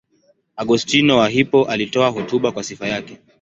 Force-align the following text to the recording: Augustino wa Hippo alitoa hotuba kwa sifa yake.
Augustino 0.55 1.17
wa 1.17 1.29
Hippo 1.29 1.65
alitoa 1.65 2.09
hotuba 2.09 2.51
kwa 2.51 2.63
sifa 2.63 2.87
yake. 2.87 3.17